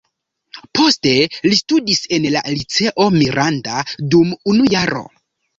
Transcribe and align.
Poste 0.77 1.11
li 1.51 1.59
studis 1.59 2.01
en 2.19 2.25
la 2.37 2.43
"Liceo 2.55 3.07
Miranda" 3.19 3.87
dum 4.15 4.35
unu 4.55 4.71
jaro. 4.77 5.07